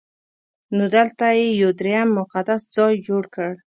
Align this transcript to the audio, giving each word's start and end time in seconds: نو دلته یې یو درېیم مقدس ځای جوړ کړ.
نو 0.75 0.83
دلته 0.95 1.25
یې 1.39 1.47
یو 1.61 1.69
درېیم 1.79 2.09
مقدس 2.19 2.61
ځای 2.75 2.93
جوړ 3.07 3.23
کړ. 3.35 3.51